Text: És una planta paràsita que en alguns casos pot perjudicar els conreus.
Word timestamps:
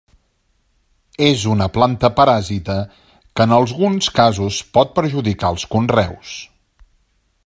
És 1.25 1.43
una 1.55 1.67
planta 1.75 2.09
paràsita 2.21 2.77
que 3.39 3.47
en 3.49 3.55
alguns 3.59 4.09
casos 4.21 4.59
pot 4.79 4.97
perjudicar 4.97 5.53
els 5.57 5.67
conreus. 5.77 6.33